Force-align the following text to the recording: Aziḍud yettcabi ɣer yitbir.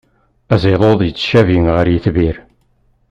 Aziḍud 0.53 0.99
yettcabi 1.03 1.57
ɣer 1.75 1.85
yitbir. 1.89 2.37